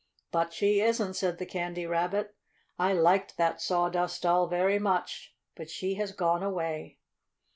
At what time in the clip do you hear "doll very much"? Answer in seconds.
4.23-5.35